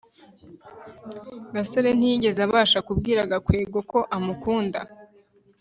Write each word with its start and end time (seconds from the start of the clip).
gasore 1.53 1.89
ntiyigeze 1.97 2.39
abasha 2.47 2.79
kubwira 2.87 3.29
gakwego 3.31 3.79
ko 3.91 3.99
amukunda 4.15 4.79